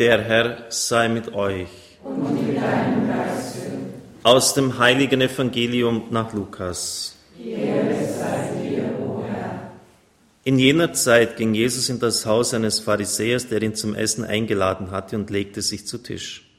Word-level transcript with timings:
Der 0.00 0.22
Herr 0.22 0.64
sei 0.70 1.10
mit 1.10 1.34
euch. 1.34 1.68
Und 2.02 2.46
mit 2.46 2.56
deinem 2.56 3.06
Geiste. 3.06 3.60
Aus 4.22 4.54
dem 4.54 4.78
heiligen 4.78 5.20
Evangelium 5.20 6.04
nach 6.08 6.32
Lukas. 6.32 7.16
In 10.42 10.58
jener 10.58 10.94
Zeit 10.94 11.36
ging 11.36 11.52
Jesus 11.52 11.90
in 11.90 12.00
das 12.00 12.24
Haus 12.24 12.54
eines 12.54 12.80
Pharisäers, 12.80 13.48
der 13.48 13.60
ihn 13.60 13.74
zum 13.74 13.94
Essen 13.94 14.24
eingeladen 14.24 14.90
hatte, 14.90 15.16
und 15.16 15.28
legte 15.28 15.60
sich 15.60 15.86
zu 15.86 15.98
Tisch. 15.98 16.50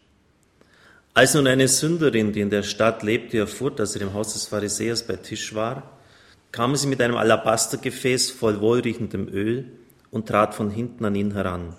Als 1.15 1.33
nun 1.33 1.47
eine 1.47 1.67
Sünderin, 1.67 2.33
die 2.33 2.41
in 2.41 2.51
der 2.51 2.61
Stadt 2.61 3.01
lebte, 3.01 3.39
erfuhr, 3.39 3.71
dass 3.71 3.95
er 3.95 4.03
im 4.03 4.13
Haus 4.13 4.33
des 4.33 4.45
Pharisäers 4.45 5.01
bei 5.01 5.15
Tisch 5.15 5.55
war, 5.55 5.97
kam 6.51 6.75
sie 6.75 6.85
mit 6.85 7.01
einem 7.01 7.15
Alabastergefäß 7.15 8.29
voll 8.29 8.61
wohlriechendem 8.61 9.27
Öl 9.27 9.65
und 10.11 10.27
trat 10.27 10.53
von 10.53 10.69
hinten 10.69 11.05
an 11.05 11.15
ihn 11.15 11.33
heran. 11.33 11.73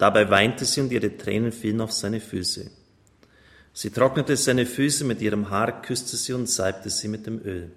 Dabei 0.00 0.28
weinte 0.28 0.64
sie 0.64 0.80
und 0.80 0.90
ihre 0.90 1.16
Tränen 1.16 1.52
fielen 1.52 1.80
auf 1.80 1.92
seine 1.92 2.20
Füße. 2.20 2.68
Sie 3.72 3.90
trocknete 3.90 4.36
seine 4.36 4.66
Füße 4.66 5.04
mit 5.04 5.22
ihrem 5.22 5.50
Haar, 5.50 5.80
küsste 5.82 6.16
sie 6.16 6.32
und 6.32 6.48
salbte 6.48 6.90
sie 6.90 7.06
mit 7.06 7.26
dem 7.26 7.40
Öl. 7.44 7.70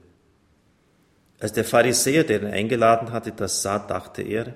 Als 1.40 1.54
der 1.54 1.66
Pharisäer, 1.66 2.24
der 2.24 2.42
ihn 2.42 2.48
eingeladen 2.48 3.12
hatte, 3.12 3.32
das 3.32 3.62
sah, 3.62 3.78
dachte 3.78 4.24
er, 4.24 4.56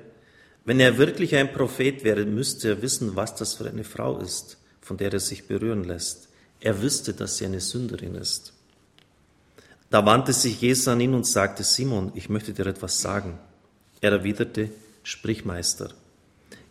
wenn 0.66 0.80
er 0.80 0.98
wirklich 0.98 1.36
ein 1.36 1.54
Prophet 1.54 2.04
wäre, 2.04 2.26
müsste 2.26 2.70
er 2.70 2.82
wissen, 2.82 3.16
was 3.16 3.36
das 3.36 3.54
für 3.54 3.68
eine 3.68 3.84
Frau 3.84 4.18
ist 4.20 4.58
von 4.88 4.96
der 4.98 5.12
er 5.12 5.20
sich 5.20 5.48
berühren 5.48 5.84
lässt. 5.84 6.30
Er 6.62 6.82
wüsste, 6.82 7.14
dass 7.14 7.38
sie 7.38 7.46
eine 7.46 7.60
Sünderin 7.60 8.16
ist. 8.16 8.54
Da 9.90 10.06
wandte 10.06 10.34
sich 10.34 10.62
Jesus 10.62 10.88
an 10.88 11.02
ihn 11.02 11.14
und 11.14 11.28
sagte, 11.28 11.64
Simon, 11.64 12.12
ich 12.16 12.30
möchte 12.30 12.54
dir 12.54 12.66
etwas 12.66 13.02
sagen. 13.02 13.38
Er 14.00 14.14
erwiderte, 14.14 14.70
sprich 15.04 15.44
Meister. 15.44 15.90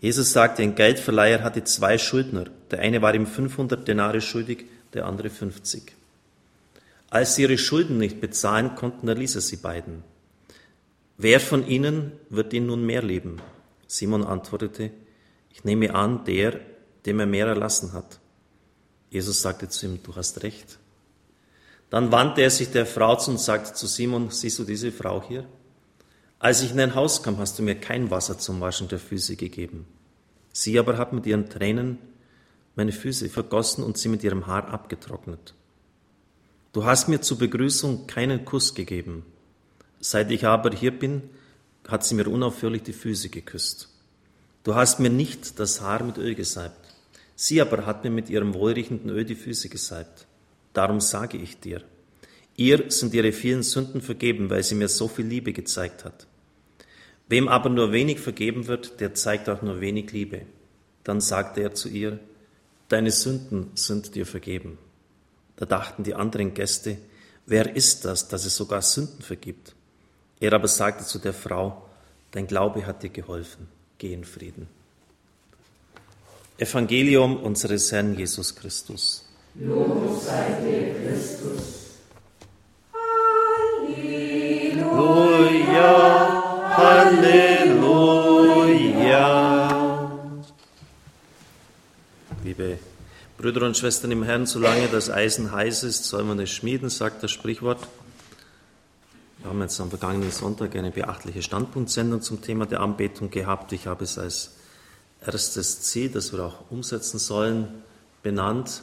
Jesus 0.07 0.33
sagte, 0.33 0.63
ein 0.63 0.77
Geldverleiher 0.77 1.43
hatte 1.43 1.65
zwei 1.65 1.99
Schuldner. 1.99 2.45
Der 2.71 2.79
eine 2.79 3.03
war 3.03 3.13
ihm 3.13 3.27
500 3.27 3.89
Denare 3.89 4.21
schuldig, 4.21 4.67
der 4.95 5.05
andere 5.05 5.31
50. 5.31 5.83
Als 7.11 7.35
sie 7.35 7.43
ihre 7.43 7.59
Schulden 7.59 7.99
nicht 7.99 8.21
bezahlen 8.21 8.77
konnten, 8.77 9.09
erließ 9.09 9.35
er 9.35 9.41
sie 9.41 9.57
beiden. 9.57 10.05
Wer 11.19 11.41
von 11.41 11.67
ihnen 11.67 12.13
wird 12.31 12.53
ihn 12.53 12.67
nun 12.67 12.87
mehr 12.87 13.03
lieben? 13.03 13.43
Simon 13.89 14.23
antwortete, 14.23 14.93
ich 15.53 15.65
nehme 15.65 15.93
an, 15.93 16.25
der, 16.25 16.61
dem 17.05 17.19
er 17.19 17.27
mehr 17.27 17.49
erlassen 17.49 17.93
hat. 17.93 18.21
Jesus 19.11 19.43
sagte 19.43 19.69
zu 19.69 19.87
ihm, 19.87 19.99
du 20.05 20.15
hast 20.15 20.45
recht. 20.45 20.79
Dann 21.91 22.13
wandte 22.13 22.43
er 22.43 22.51
sich 22.51 22.71
der 22.71 22.87
Frau 22.87 23.17
zu 23.17 23.33
und 23.33 23.41
sagte 23.41 23.73
zu 23.73 23.89
Simon, 23.89 24.31
siehst 24.31 24.61
du 24.61 24.63
diese 24.63 24.93
Frau 24.93 25.25
hier? 25.27 25.47
Als 26.39 26.63
ich 26.63 26.71
in 26.71 26.77
dein 26.77 26.95
Haus 26.95 27.25
kam, 27.25 27.39
hast 27.39 27.59
du 27.59 27.65
mir 27.65 27.75
kein 27.75 28.13
Wasser 28.13 28.39
zum 28.39 28.61
Waschen 28.61 28.87
der 28.87 29.01
Füße 29.01 29.35
gegeben. 29.35 29.85
Sie 30.59 30.79
aber 30.79 30.97
hat 30.97 31.13
mit 31.13 31.27
ihren 31.27 31.51
Tränen 31.51 31.99
meine 32.77 32.91
Füße 32.91 33.29
vergossen 33.29 33.85
und 33.85 33.99
sie 33.99 34.09
mit 34.09 34.25
ihrem 34.25 34.47
Haar 34.47 34.69
abgetrocknet. 34.69 35.53
Du 36.73 36.87
hast 36.87 37.09
mir 37.09 37.21
zur 37.21 37.37
Begrüßung 37.37 38.07
keinen 38.07 38.47
Kuss 38.47 38.75
gegeben. 38.75 39.27
Seit 40.01 40.31
ich 40.31 40.47
aber 40.47 40.71
hier 40.71 40.99
bin, 40.99 41.21
hat 41.87 42.07
sie 42.07 42.15
mir 42.15 42.27
unaufhörlich 42.27 42.83
die 42.83 42.95
Füße 42.95 43.29
geküsst. 43.29 43.91
Du 44.65 44.75
hast 44.75 44.99
mir 44.99 45.11
nicht 45.11 45.61
das 45.61 45.83
Haar 45.83 46.03
mit 46.03 46.17
Öl 46.17 46.35
gesalbt. 46.35 46.89
Sie 47.35 47.61
aber 47.61 47.85
hat 47.85 48.03
mir 48.03 48.11
mit 48.11 48.31
ihrem 48.31 48.55
wohlriechenden 48.55 49.11
Öl 49.11 49.27
die 49.27 49.35
Füße 49.35 49.69
gesalbt. 49.69 50.27
Darum 50.73 51.03
sage 51.03 51.37
ich 51.37 51.61
dir, 51.61 51.83
ihr 52.57 52.91
sind 52.91 53.13
ihre 53.13 53.33
vielen 53.33 53.63
Sünden 53.63 54.01
vergeben, 54.01 54.49
weil 54.49 54.63
sie 54.63 54.75
mir 54.75 54.89
so 54.89 55.07
viel 55.07 55.27
Liebe 55.27 55.53
gezeigt 55.53 56.07
hat. 56.07 56.27
Wem 57.29 57.49
aber 57.49 57.69
nur 57.69 57.93
wenig 57.93 58.21
vergeben 58.21 58.67
wird, 58.69 59.01
der 59.01 59.15
zeigt 59.15 59.49
auch 59.49 59.63
nur 59.63 59.81
wenig 59.81 60.13
Liebe. 60.13 60.43
Dann 61.05 61.21
sagte 61.21 61.61
er 61.61 61.75
zu 61.75 61.89
ihr, 61.89 62.21
deine 62.89 63.11
Sünden 63.11 63.71
sind 63.75 64.15
dir 64.15 64.27
vergeben. 64.27 64.79
Da 65.57 65.67
dachten 65.67 66.05
die 66.05 66.15
anderen 66.15 66.55
Gäste, 66.55 66.99
wer 67.47 67.75
ist 67.75 68.05
das, 68.05 68.29
dass 68.29 68.45
es 68.45 68.57
sogar 68.57 68.83
Sünden 68.83 69.23
vergibt? 69.23 69.75
Er 70.39 70.53
aber 70.53 70.69
sagte 70.69 71.05
zu 71.05 71.19
der 71.19 71.33
Frau, 71.33 71.89
dein 72.31 72.47
Glaube 72.47 72.87
hat 72.87 73.03
dir 73.03 73.11
geholfen, 73.11 73.67
geh 73.99 74.13
in 74.13 74.25
Frieden. 74.25 74.69
Evangelium 76.59 77.37
unseres 77.43 77.91
Herrn 77.93 78.15
Jesus 78.17 78.55
Christus. 78.55 79.29
Lob 79.55 80.23
sei 80.23 80.61
dir, 80.63 80.95
Christus. 81.03 81.86
Brüder 93.57 93.69
und 93.69 93.77
Schwestern 93.79 94.11
im 94.11 94.23
Herrn, 94.23 94.45
solange 94.45 94.87
das 94.89 95.09
Eisen 95.09 95.51
heiß 95.51 95.83
ist, 95.85 96.05
soll 96.05 96.25
man 96.25 96.39
es 96.39 96.51
schmieden, 96.51 96.91
sagt 96.91 97.23
das 97.23 97.31
Sprichwort. 97.31 97.79
Wir 99.39 99.49
haben 99.49 99.63
jetzt 99.63 99.81
am 99.81 99.89
vergangenen 99.89 100.31
Sonntag 100.31 100.77
eine 100.77 100.91
beachtliche 100.91 101.41
Standpunktsendung 101.41 102.21
zum 102.21 102.43
Thema 102.43 102.67
der 102.67 102.81
Anbetung 102.81 103.31
gehabt. 103.31 103.73
Ich 103.73 103.87
habe 103.87 104.05
es 104.05 104.19
als 104.19 104.57
erstes 105.25 105.81
Ziel, 105.81 106.11
das 106.11 106.35
wir 106.35 106.45
auch 106.45 106.71
umsetzen 106.71 107.19
sollen, 107.19 107.69
benannt 108.23 108.83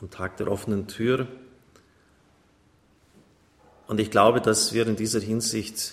am 0.00 0.10
Tag 0.10 0.38
der 0.38 0.50
offenen 0.50 0.86
Tür. 0.86 1.28
Und 3.86 4.00
ich 4.00 4.10
glaube, 4.10 4.40
dass 4.40 4.72
wir 4.72 4.86
in 4.86 4.96
dieser 4.96 5.20
Hinsicht 5.20 5.92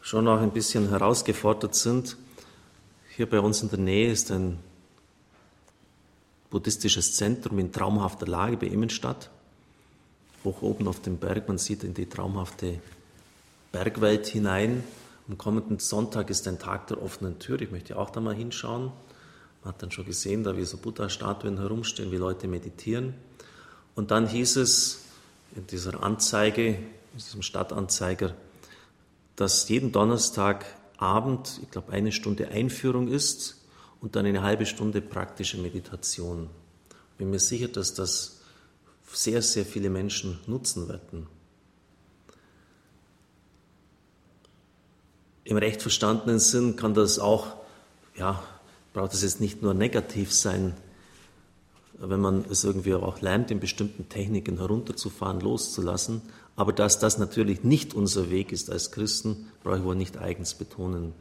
schon 0.00 0.26
auch 0.26 0.40
ein 0.40 0.50
bisschen 0.50 0.88
herausgefordert 0.88 1.76
sind. 1.76 2.16
Hier 3.10 3.30
bei 3.30 3.38
uns 3.38 3.62
in 3.62 3.70
der 3.70 3.78
Nähe 3.78 4.10
ist 4.10 4.32
ein 4.32 4.58
buddhistisches 6.56 7.12
Zentrum 7.12 7.58
in 7.58 7.70
traumhafter 7.70 8.26
Lage 8.26 8.56
bei 8.56 8.68
Immenstadt, 8.68 9.28
hoch 10.42 10.62
oben 10.62 10.88
auf 10.88 11.02
dem 11.02 11.18
Berg. 11.18 11.48
Man 11.48 11.58
sieht 11.58 11.84
in 11.84 11.92
die 11.92 12.06
traumhafte 12.06 12.80
Bergwelt 13.72 14.26
hinein. 14.26 14.82
Am 15.28 15.36
kommenden 15.36 15.80
Sonntag 15.80 16.30
ist 16.30 16.48
ein 16.48 16.58
Tag 16.58 16.86
der 16.86 17.02
offenen 17.02 17.38
Tür. 17.38 17.60
Ich 17.60 17.70
möchte 17.70 17.98
auch 17.98 18.08
da 18.08 18.22
mal 18.22 18.34
hinschauen. 18.34 18.84
Man 19.62 19.74
hat 19.74 19.82
dann 19.82 19.90
schon 19.90 20.06
gesehen, 20.06 20.44
da 20.44 20.56
wie 20.56 20.64
so 20.64 20.78
Buddha-Statuen 20.78 21.58
herumstehen, 21.58 22.10
wie 22.10 22.16
Leute 22.16 22.48
meditieren. 22.48 23.12
Und 23.94 24.10
dann 24.10 24.26
hieß 24.26 24.56
es 24.56 25.02
in 25.56 25.66
dieser 25.66 26.02
Anzeige, 26.02 26.68
in 26.68 27.18
diesem 27.18 27.42
Stadtanzeiger, 27.42 28.32
dass 29.34 29.68
jeden 29.68 29.92
Donnerstagabend, 29.92 31.60
ich 31.62 31.70
glaube, 31.70 31.92
eine 31.92 32.12
Stunde 32.12 32.48
Einführung 32.48 33.08
ist 33.08 33.65
und 34.00 34.16
dann 34.16 34.26
eine 34.26 34.42
halbe 34.42 34.66
Stunde 34.66 35.00
praktische 35.00 35.58
Meditation. 35.58 36.48
Ich 37.12 37.18
bin 37.18 37.30
mir 37.30 37.38
sicher, 37.38 37.68
dass 37.68 37.94
das 37.94 38.40
sehr, 39.12 39.42
sehr 39.42 39.64
viele 39.64 39.90
Menschen 39.90 40.38
nutzen 40.46 40.88
werden. 40.88 41.26
Im 45.44 45.56
recht 45.56 45.80
verstandenen 45.80 46.40
Sinn 46.40 46.76
kann 46.76 46.94
das 46.94 47.18
auch, 47.18 47.46
ja, 48.16 48.42
braucht 48.92 49.14
es 49.14 49.22
jetzt 49.22 49.40
nicht 49.40 49.62
nur 49.62 49.74
negativ 49.74 50.32
sein, 50.32 50.74
wenn 51.98 52.20
man 52.20 52.44
es 52.50 52.64
irgendwie 52.64 52.94
auch 52.94 53.20
lernt, 53.20 53.50
in 53.50 53.60
bestimmten 53.60 54.08
Techniken 54.08 54.58
herunterzufahren, 54.58 55.40
loszulassen. 55.40 56.22
Aber 56.56 56.72
dass 56.72 56.98
das 56.98 57.18
natürlich 57.18 57.62
nicht 57.62 57.94
unser 57.94 58.30
Weg 58.30 58.52
ist 58.52 58.70
als 58.70 58.90
Christen, 58.90 59.48
brauche 59.62 59.78
ich 59.78 59.84
wohl 59.84 59.96
nicht 59.96 60.18
eigens 60.18 60.54
betonen. 60.54 61.12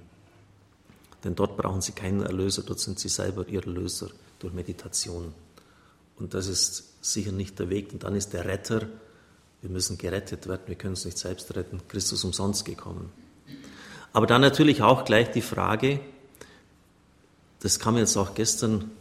Denn 1.26 1.34
dort 1.34 1.58
brauchen 1.58 1.82
sie 1.82 1.94
keinen 1.94 2.22
Erlöser, 2.22 2.62
dort 2.62 2.80
sind 2.80 3.00
sie 3.00 3.10
selber 3.10 3.48
ihr 3.48 3.66
Erlöser 3.66 4.12
durch 4.38 4.54
Meditation. 4.54 5.34
Und 6.18 6.36
das 6.36 6.48
ist 6.48 6.94
sicher 7.02 7.32
nicht 7.32 7.58
der 7.58 7.72
Weg. 7.72 7.92
Und 7.92 8.04
dann 8.04 8.16
ist 8.16 8.32
der 8.32 8.46
Retter, 8.46 8.88
wir 9.62 9.70
müssen 9.72 9.98
gerettet 9.98 10.48
werden, 10.48 10.62
wir 10.68 10.76
können 10.76 10.94
uns 10.94 11.04
nicht 11.04 11.18
selbst 11.18 11.54
retten, 11.56 11.82
Christus 11.88 12.24
umsonst 12.24 12.64
gekommen. 12.64 13.12
Aber 14.14 14.28
dann 14.28 14.42
natürlich 14.42 14.84
auch 14.84 15.04
gleich 15.04 15.32
die 15.32 15.42
Frage, 15.42 16.00
das 17.62 17.80
kam 17.80 17.98
jetzt 17.98 18.16
auch 18.18 18.36
gestern 18.36 18.92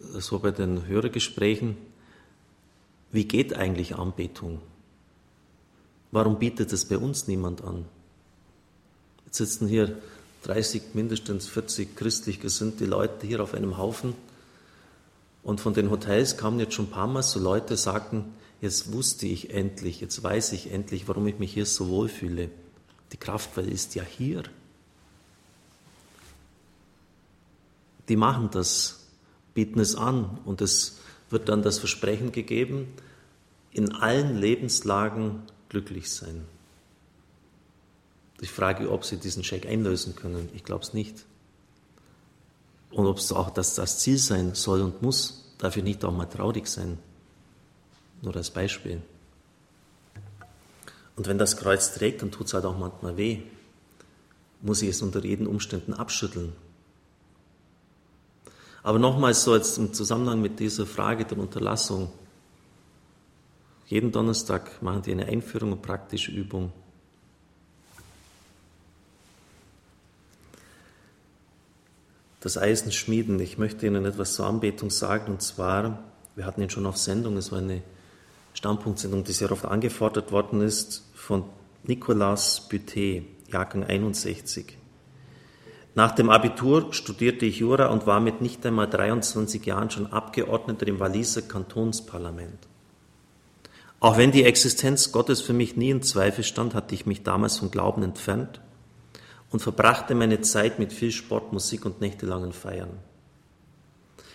so 0.00 0.40
bei 0.40 0.50
den 0.50 0.86
Hörergesprächen, 0.86 1.76
wie 3.12 3.26
geht 3.26 3.54
eigentlich 3.54 3.94
Anbetung? 3.94 4.60
Warum 6.10 6.40
bietet 6.40 6.72
es 6.72 6.84
bei 6.84 6.98
uns 6.98 7.28
niemand 7.28 7.62
an? 7.62 7.84
Jetzt 9.26 9.36
sitzen 9.36 9.68
hier 9.68 9.96
30, 10.42 10.94
mindestens 10.94 11.46
40 11.46 11.96
christlich 11.96 12.40
gesinnte 12.40 12.84
Leute 12.84 13.26
hier 13.26 13.42
auf 13.42 13.54
einem 13.54 13.78
Haufen. 13.78 14.14
Und 15.42 15.60
von 15.60 15.74
den 15.74 15.90
Hotels 15.90 16.36
kamen 16.36 16.58
jetzt 16.60 16.74
schon 16.74 16.86
ein 16.86 16.90
paar 16.90 17.06
Mal 17.06 17.22
so 17.22 17.40
Leute, 17.40 17.76
sagten, 17.76 18.34
jetzt 18.60 18.92
wusste 18.92 19.26
ich 19.26 19.50
endlich, 19.50 20.00
jetzt 20.00 20.22
weiß 20.22 20.52
ich 20.52 20.72
endlich, 20.72 21.08
warum 21.08 21.26
ich 21.26 21.38
mich 21.38 21.52
hier 21.52 21.66
so 21.66 21.88
wohlfühle. 21.88 22.50
Die 23.12 23.16
Kraftquelle 23.16 23.70
ist 23.70 23.94
ja 23.94 24.02
hier. 24.02 24.42
Die 28.08 28.16
machen 28.16 28.50
das, 28.52 29.06
bieten 29.54 29.80
es 29.80 29.94
an 29.94 30.38
und 30.44 30.60
es 30.60 30.98
wird 31.30 31.48
dann 31.48 31.62
das 31.62 31.78
Versprechen 31.78 32.32
gegeben, 32.32 32.88
in 33.72 33.92
allen 33.92 34.36
Lebenslagen 34.36 35.42
glücklich 35.68 36.10
sein. 36.10 36.44
Ich 38.42 38.50
frage, 38.50 38.90
ob 38.90 39.04
Sie 39.04 39.18
diesen 39.18 39.44
Scheck 39.44 39.66
einlösen 39.66 40.16
können. 40.16 40.48
Ich 40.52 40.64
glaube 40.64 40.82
es 40.82 40.92
nicht. 40.92 41.24
Und 42.90 43.06
ob 43.06 43.18
es 43.18 43.32
auch 43.32 43.50
das, 43.50 43.76
das 43.76 44.00
Ziel 44.00 44.18
sein 44.18 44.56
soll 44.56 44.82
und 44.82 45.00
muss, 45.00 45.54
darf 45.58 45.76
ich 45.76 45.84
nicht 45.84 46.04
auch 46.04 46.12
mal 46.12 46.26
traurig 46.26 46.66
sein. 46.66 46.98
Nur 48.20 48.34
als 48.34 48.50
Beispiel. 48.50 49.00
Und 51.14 51.28
wenn 51.28 51.38
das 51.38 51.56
Kreuz 51.56 51.94
trägt, 51.94 52.22
dann 52.22 52.32
tut 52.32 52.48
es 52.48 52.54
halt 52.54 52.64
auch 52.64 52.76
manchmal 52.76 53.16
weh. 53.16 53.42
Muss 54.60 54.82
ich 54.82 54.88
es 54.88 55.02
unter 55.02 55.24
jeden 55.24 55.46
Umständen 55.46 55.94
abschütteln. 55.94 56.52
Aber 58.82 58.98
nochmals 58.98 59.44
so 59.44 59.54
jetzt 59.54 59.78
im 59.78 59.92
Zusammenhang 59.94 60.42
mit 60.42 60.58
dieser 60.58 60.86
Frage 60.86 61.24
der 61.24 61.38
Unterlassung. 61.38 62.10
Jeden 63.86 64.10
Donnerstag 64.10 64.82
machen 64.82 65.02
die 65.02 65.12
eine 65.12 65.26
Einführung 65.26 65.70
und 65.70 65.82
praktische 65.82 66.32
Übung. 66.32 66.72
Das 72.42 72.58
Eisen 72.58 72.90
schmieden. 72.90 73.38
Ich 73.38 73.56
möchte 73.56 73.86
Ihnen 73.86 74.04
etwas 74.04 74.34
zur 74.34 74.46
Anbetung 74.46 74.90
sagen 74.90 75.32
und 75.32 75.42
zwar, 75.42 76.02
wir 76.34 76.44
hatten 76.44 76.60
ihn 76.60 76.70
schon 76.70 76.86
auf 76.86 76.96
Sendung, 76.96 77.36
es 77.36 77.52
war 77.52 77.60
eine 77.60 77.82
Standpunktsendung, 78.54 79.22
die 79.22 79.32
sehr 79.32 79.52
oft 79.52 79.64
angefordert 79.64 80.32
worden 80.32 80.60
ist, 80.60 81.08
von 81.14 81.44
Nicolas 81.84 82.68
Butet, 82.68 83.24
Jahrgang 83.48 83.84
61. 83.84 84.76
Nach 85.94 86.12
dem 86.12 86.30
Abitur 86.30 86.92
studierte 86.92 87.46
ich 87.46 87.58
Jura 87.58 87.86
und 87.86 88.06
war 88.06 88.18
mit 88.18 88.40
nicht 88.40 88.66
einmal 88.66 88.88
23 88.88 89.64
Jahren 89.64 89.90
schon 89.90 90.12
Abgeordneter 90.12 90.88
im 90.88 90.98
Walliser 90.98 91.42
Kantonsparlament. 91.42 92.66
Auch 94.00 94.16
wenn 94.16 94.32
die 94.32 94.42
Existenz 94.42 95.12
Gottes 95.12 95.42
für 95.42 95.52
mich 95.52 95.76
nie 95.76 95.90
in 95.90 96.02
Zweifel 96.02 96.42
stand, 96.42 96.74
hatte 96.74 96.94
ich 96.94 97.06
mich 97.06 97.22
damals 97.22 97.58
vom 97.58 97.70
Glauben 97.70 98.02
entfernt 98.02 98.60
und 99.52 99.60
verbrachte 99.60 100.14
meine 100.14 100.40
Zeit 100.40 100.78
mit 100.78 100.92
viel 100.92 101.12
Sport, 101.12 101.52
Musik 101.52 101.84
und 101.84 102.00
nächtelangen 102.00 102.52
Feiern. 102.52 102.98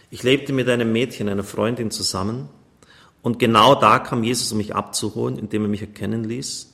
Ich 0.10 0.24
lebte 0.24 0.54
mit 0.54 0.70
einem 0.70 0.92
Mädchen, 0.92 1.28
einer 1.28 1.44
Freundin 1.44 1.92
zusammen 1.92 2.48
und 3.24 3.40
genau 3.40 3.76
da 3.76 4.00
kam 4.00 4.24
Jesus, 4.24 4.52
um 4.52 4.60
mich 4.60 4.76
abzuholen, 4.76 5.38
indem 5.38 5.64
er 5.64 5.68
mich 5.68 5.82
erkennen 5.82 6.24
ließ, 6.24 6.72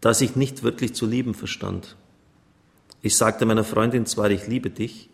dass 0.00 0.20
ich 0.20 0.34
nicht 0.34 0.62
wirklich 0.62 0.94
zu 0.94 1.06
lieben 1.06 1.34
verstand. 1.34 1.96
Ich 3.02 3.16
sagte 3.16 3.46
meiner 3.46 3.64
Freundin 3.64 4.06
zwar, 4.06 4.30
ich 4.30 4.46
liebe 4.48 4.70
dich, 4.70 5.08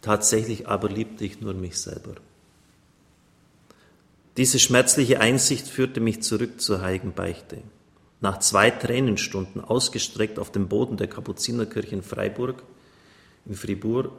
tatsächlich 0.00 0.68
aber 0.68 0.88
liebte 0.88 1.24
ich 1.24 1.40
nur 1.40 1.52
mich 1.52 1.78
selber. 1.78 2.14
Diese 4.36 4.58
schmerzliche 4.60 5.20
Einsicht 5.20 5.66
führte 5.66 6.00
mich 6.00 6.22
zurück 6.22 6.60
zur 6.60 6.80
heiligen 6.80 7.12
Beichte. 7.12 7.58
Nach 8.20 8.38
zwei 8.38 8.70
Tränenstunden, 8.70 9.62
ausgestreckt 9.62 10.38
auf 10.38 10.50
dem 10.50 10.68
Boden 10.68 10.96
der 10.96 11.06
Kapuzinerkirche 11.06 11.94
in 11.94 12.02
Freiburg, 12.02 12.62
in 13.46 13.54
Fribourg, 13.54 14.10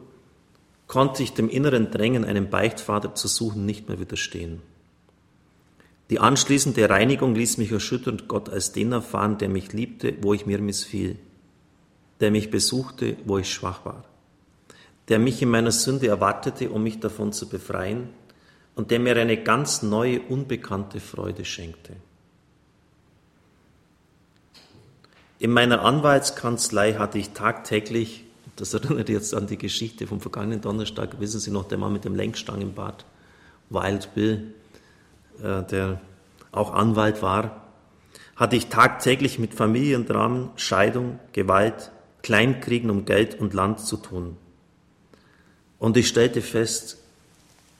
konnte 0.88 1.22
ich 1.22 1.34
dem 1.34 1.50
inneren 1.50 1.92
Drängen, 1.92 2.26
einen 2.26 2.50
Beichtvater 2.50 3.14
zu 3.14 3.28
suchen, 3.28 3.66
nicht 3.66 3.90
mehr 3.90 4.00
widerstehen. 4.00 4.62
Die 6.10 6.20
anschließende 6.20 6.90
Reinigung 6.90 7.36
ließ 7.36 7.58
mich 7.58 7.72
erschütternd 7.72 8.28
Gott 8.28 8.50
als 8.50 8.72
den 8.72 8.94
erfahren, 8.94 9.38
der 9.38 9.50
mich 9.50 9.74
liebte, 9.74 10.16
wo 10.22 10.34
ich 10.34 10.46
mir 10.46 10.60
missfiel 10.60 11.18
der 12.20 12.32
mich 12.32 12.52
besuchte, 12.52 13.18
wo 13.26 13.38
ich 13.38 13.52
schwach 13.52 13.86
war, 13.86 14.04
der 15.08 15.20
mich 15.20 15.42
in 15.42 15.50
meiner 15.50 15.72
Sünde 15.72 16.08
erwartete, 16.08 16.70
um 16.70 16.84
mich 16.84 17.00
davon 17.00 17.32
zu 17.32 17.48
befreien 17.48 18.10
und 18.76 18.92
der 18.92 19.00
mir 19.00 19.16
eine 19.16 19.42
ganz 19.42 19.82
neue, 19.84 20.22
unbekannte 20.22 21.00
Freude 21.00 21.46
schenkte. 21.46 21.96
In 25.40 25.52
meiner 25.52 25.86
Anwaltskanzlei 25.86 26.96
hatte 26.96 27.18
ich 27.18 27.30
tagtäglich, 27.30 28.26
das 28.58 28.74
erinnert 28.74 29.08
jetzt 29.08 29.34
an 29.34 29.48
die 29.48 29.58
Geschichte 29.58 30.06
vom 30.06 30.20
vergangenen 30.20 30.60
Donnerstag, 30.60 31.22
wissen 31.22 31.40
Sie 31.40 31.50
noch, 31.50 31.66
der 31.66 31.78
Mann 31.78 31.94
mit 31.94 32.04
dem 32.04 32.14
Lenkstangenbart, 32.14 33.06
Wild 33.70 34.14
Bill, 34.14 34.54
äh, 35.42 35.64
der 35.64 36.02
auch 36.52 36.74
Anwalt 36.74 37.22
war, 37.22 37.68
hatte 38.36 38.58
ich 38.58 38.68
tagtäglich 38.68 39.40
mit 39.40 39.54
Familiendramen, 39.54 40.50
Scheidung, 40.58 41.20
Gewalt, 41.32 41.92
Kleinkriegen 42.22 42.90
um 42.90 43.06
Geld 43.06 43.40
und 43.40 43.54
Land 43.54 43.80
zu 43.80 43.96
tun. 43.96 44.36
Und 45.78 45.96
ich 45.96 46.10
stellte 46.10 46.42
fest, 46.42 46.98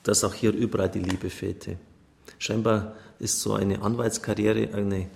dass 0.02 0.24
auch 0.24 0.32
hier 0.32 0.54
überall 0.54 0.88
die 0.88 1.00
Liebe 1.00 1.28
fehlte. 1.28 1.76
Scheinbar 2.38 2.94
ist 3.18 3.42
so 3.42 3.52
eine 3.52 3.82
Anwaltskarriere 3.82 4.72
eine 4.72 5.08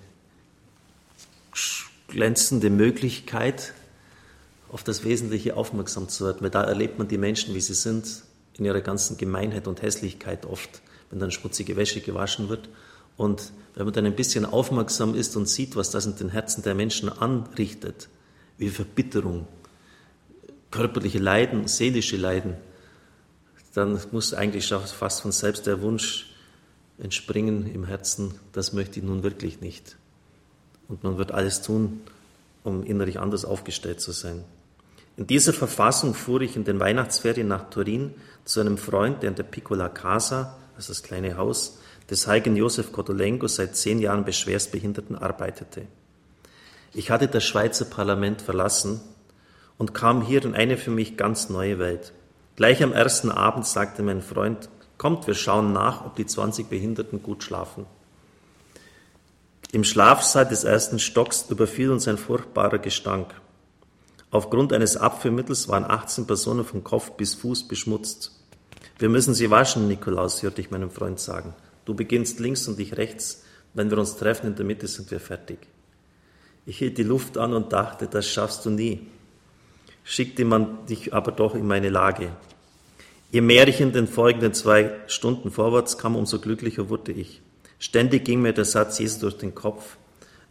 glänzende 2.15 2.71
Möglichkeit, 2.71 3.75
auf 4.71 4.85
das 4.85 5.05
Wesentliche 5.05 5.57
aufmerksam 5.57 6.09
zu 6.09 6.25
werden, 6.25 6.39
weil 6.41 6.51
da 6.51 6.63
erlebt 6.63 6.99
man 6.99 7.09
die 7.09 7.19
Menschen, 7.19 7.55
wie 7.55 7.61
sie 7.61 7.75
sind, 7.75 8.23
in 8.57 8.65
ihrer 8.65 8.81
ganzen 8.81 9.17
Gemeinheit 9.17 9.67
und 9.67 9.83
Hässlichkeit 9.83 10.47
oft, 10.47 10.81
wenn 11.11 11.19
dann 11.19 11.33
schmutzige 11.33 11.77
Wäsche 11.77 12.01
gewaschen 12.01 12.49
wird. 12.49 12.69
Und 13.17 13.53
wenn 13.75 13.85
man 13.85 13.95
dann 13.95 14.07
ein 14.07 14.15
bisschen 14.15 14.45
aufmerksam 14.45 15.15
ist 15.15 15.37
und 15.37 15.49
sieht, 15.49 15.75
was 15.75 15.91
das 15.91 16.07
in 16.07 16.17
den 16.17 16.29
Herzen 16.29 16.63
der 16.63 16.75
Menschen 16.75 17.09
anrichtet, 17.09 18.09
wie 18.59 18.69
Verbitterung, 18.69 19.49
körperliche 20.71 21.19
Leiden, 21.19 21.67
seelische 21.67 22.17
Leiden, 22.17 22.55
dann 23.75 24.01
muss 24.13 24.35
eigentlich 24.35 24.69
fast 24.69 25.23
von 25.23 25.33
selbst 25.33 25.67
der 25.67 25.83
Wunsch 25.83 26.33
entspringen 26.99 27.73
im 27.73 27.85
Herzen, 27.87 28.35
das 28.53 28.73
möchte 28.73 29.01
ich 29.01 29.05
nun 29.05 29.25
wirklich 29.25 29.61
nicht. 29.61 29.97
Und 30.89 31.03
man 31.03 31.19
wird 31.19 31.33
alles 31.33 31.63
tun, 31.63 32.03
um 32.63 32.85
innerlich 32.85 33.19
anders 33.19 33.45
aufgestellt 33.45 34.01
zu 34.01 34.13
sein. 34.13 34.45
In 35.17 35.27
dieser 35.27 35.53
Verfassung 35.53 36.15
fuhr 36.15 36.41
ich 36.41 36.57
in 36.57 36.65
den 36.65 36.81
Weihnachtsferien 36.81 37.47
nach 37.47 37.71
Turin 37.71 38.15
zu 38.45 38.61
einem 38.61 38.79
Freund, 38.79 39.23
der 39.23 39.31
in 39.31 39.37
der 39.37 39.45
Piccola 39.45 39.89
Casa, 39.89 40.57
ist 40.77 40.91
das 40.91 41.03
kleine 41.03 41.37
Haus, 41.37 41.79
des 42.11 42.27
heiligen 42.27 42.57
Josef 42.57 42.93
Kotolenko 42.93 43.47
seit 43.47 43.77
zehn 43.77 44.01
Jahren 44.01 44.25
bei 44.25 44.33
Schwerstbehinderten 44.33 45.17
arbeitete. 45.17 45.87
Ich 46.93 47.11
hatte 47.11 47.29
das 47.29 47.45
Schweizer 47.45 47.87
Parlament 47.87 48.43
verlassen 48.43 49.01
und 49.79 49.95
kam 49.95 50.23
hier 50.23 50.45
in 50.45 50.55
eine 50.55 50.77
für 50.77 50.91
mich 50.91 51.17
ganz 51.17 51.49
neue 51.49 51.79
Welt. 51.79 52.13
Gleich 52.57 52.83
am 52.83 52.93
ersten 52.93 53.31
Abend 53.31 53.67
sagte 53.67 54.03
mein 54.03 54.23
Freund, 54.23 54.69
kommt, 54.99 55.27
wir 55.27 55.35
schauen 55.35 55.73
nach, 55.73 56.05
ob 56.05 56.17
die 56.17 56.27
20 56.27 56.69
Behinderten 56.69 57.23
gut 57.23 57.43
schlafen. 57.43 57.87
Im 59.75 59.83
Schlafsaal 59.83 60.47
des 60.47 60.63
ersten 60.63 61.01
Stocks 61.01 61.47
überfiel 61.51 61.91
uns 61.91 62.07
ein 62.07 62.17
furchtbarer 62.17 62.79
Gestank. 62.79 63.35
Aufgrund 64.31 64.73
eines 64.73 64.97
Abführmittels 64.97 65.67
waren 65.67 65.83
18 65.83 66.29
Personen 66.29 66.65
von 66.65 66.85
Kopf 66.85 67.11
bis 67.17 67.35
Fuß 67.35 67.67
beschmutzt. 67.67 68.31
Wir 69.01 69.09
müssen 69.09 69.35
sie 69.35 69.51
waschen, 69.51 69.89
Nikolaus, 69.89 70.45
hörte 70.45 70.61
ich 70.61 70.71
meinem 70.71 70.93
Freund 70.93 71.19
sagen. 71.19 71.55
Du 71.87 71.95
beginnst 71.95 72.39
links 72.39 72.69
und 72.69 72.79
ich 72.79 72.97
rechts. 72.97 73.43
Wenn 73.73 73.91
wir 73.91 73.99
uns 73.99 74.17
treffen 74.17 74.47
in 74.47 74.55
der 74.55 74.65
Mitte, 74.65 74.87
sind 74.87 75.11
wir 75.11 75.19
fertig. 75.19 75.59
Ich 76.67 76.79
hielt 76.79 76.97
die 76.97 77.03
Luft 77.03 77.37
an 77.37 77.53
und 77.53 77.73
dachte, 77.73 78.07
das 78.07 78.29
schaffst 78.29 78.65
du 78.65 78.71
nie. 78.71 79.09
Schickte 80.05 80.45
man 80.45 80.87
dich 80.87 81.13
aber 81.13 81.33
doch 81.33 81.57
in 81.57 81.67
meine 81.67 81.89
Lage. 81.89 82.31
Je 83.33 83.41
mehr 83.41 83.67
ich 83.67 83.81
in 83.81 83.93
den 83.93 84.07
folgenden 84.07 84.55
zwei 84.55 84.93
Stunden 85.09 85.51
vorwärts 85.51 85.99
kam, 85.99 86.15
umso 86.15 86.39
glücklicher 86.39 86.91
wurde 86.91 87.11
ich. 87.11 87.43
Ständig 87.85 88.25
ging 88.25 88.41
mir 88.41 88.55
der 88.55 88.65
Satz 88.65 88.99
Jesus 88.99 89.19
durch 89.19 89.37
den 89.37 89.55
Kopf. 89.55 89.99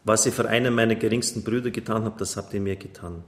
Was 0.03 0.23
ihr 0.27 0.31
für 0.31 0.47
einen 0.47 0.75
meiner 0.75 0.93
geringsten 0.93 1.43
Brüder 1.43 1.71
getan 1.71 2.05
habt, 2.05 2.21
das 2.21 2.37
habt 2.37 2.53
ihr 2.53 2.61
mir 2.61 2.75
getan. 2.75 3.23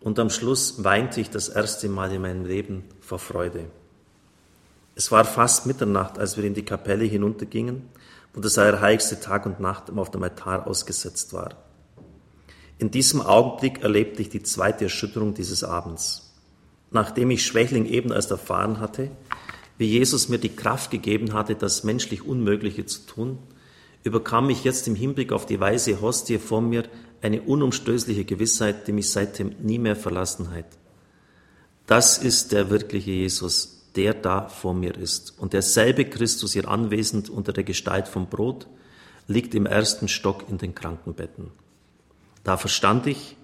Und 0.00 0.18
am 0.18 0.30
Schluss 0.30 0.82
weinte 0.82 1.20
ich 1.20 1.30
das 1.30 1.48
erste 1.48 1.88
Mal 1.88 2.10
in 2.10 2.22
meinem 2.22 2.44
Leben 2.44 2.82
vor 3.00 3.20
Freude. 3.20 3.66
Es 4.96 5.12
war 5.12 5.24
fast 5.24 5.64
Mitternacht, 5.64 6.18
als 6.18 6.36
wir 6.36 6.42
in 6.42 6.54
die 6.54 6.64
Kapelle 6.64 7.04
hinuntergingen, 7.04 7.88
wo 8.32 8.40
das 8.40 8.58
allerheiligste 8.58 9.20
Tag 9.20 9.46
und 9.46 9.60
Nacht 9.60 9.96
auf 9.96 10.10
dem 10.10 10.24
Altar 10.24 10.66
ausgesetzt 10.66 11.32
war. 11.32 11.54
In 12.78 12.90
diesem 12.90 13.20
Augenblick 13.22 13.84
erlebte 13.84 14.22
ich 14.22 14.28
die 14.28 14.42
zweite 14.42 14.86
Erschütterung 14.86 15.34
dieses 15.34 15.62
Abends. 15.62 16.34
Nachdem 16.90 17.30
ich 17.30 17.46
Schwächling 17.46 17.86
eben 17.86 18.10
erst 18.10 18.32
erfahren 18.32 18.80
hatte, 18.80 19.12
wie 19.78 19.86
Jesus 19.86 20.28
mir 20.28 20.38
die 20.38 20.54
Kraft 20.54 20.90
gegeben 20.90 21.32
hatte, 21.32 21.54
das 21.54 21.84
menschlich 21.84 22.22
Unmögliche 22.22 22.86
zu 22.86 23.06
tun, 23.06 23.38
überkam 24.04 24.46
mich 24.46 24.64
jetzt 24.64 24.86
im 24.86 24.94
Hinblick 24.94 25.32
auf 25.32 25.46
die 25.46 25.60
weise 25.60 26.00
Hostie 26.00 26.38
vor 26.38 26.60
mir 26.60 26.84
eine 27.22 27.42
unumstößliche 27.42 28.24
Gewissheit, 28.24 28.86
die 28.86 28.92
mich 28.92 29.10
seitdem 29.10 29.54
nie 29.62 29.78
mehr 29.78 29.96
verlassen 29.96 30.50
hat. 30.50 30.66
Das 31.86 32.18
ist 32.18 32.52
der 32.52 32.70
wirkliche 32.70 33.10
Jesus, 33.10 33.90
der 33.96 34.14
da 34.14 34.48
vor 34.48 34.74
mir 34.74 34.96
ist. 34.96 35.38
Und 35.38 35.52
derselbe 35.52 36.04
Christus, 36.04 36.52
hier 36.52 36.68
anwesend 36.68 37.30
unter 37.30 37.52
der 37.52 37.64
Gestalt 37.64 38.08
vom 38.08 38.28
Brot, 38.28 38.66
liegt 39.26 39.54
im 39.54 39.66
ersten 39.66 40.08
Stock 40.08 40.44
in 40.48 40.58
den 40.58 40.74
Krankenbetten. 40.74 41.50
Da 42.42 42.56
verstand 42.58 43.06
ich, 43.06 43.36